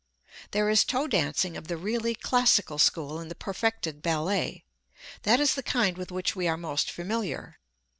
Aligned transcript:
There 0.49 0.67
is 0.67 0.83
toe 0.83 1.05
dancing 1.07 1.55
of 1.55 1.67
the 1.67 1.77
really 1.77 2.15
classical 2.15 2.79
school 2.79 3.19
in 3.19 3.27
the 3.27 3.35
perfected 3.35 4.01
ballet. 4.01 4.63
That 5.21 5.39
is 5.39 5.53
the 5.53 5.61
kind 5.61 5.95
with 5.95 6.11
which 6.11 6.35
we 6.35 6.47
are 6.47 6.57
most 6.57 6.89
familiar. 6.89 7.59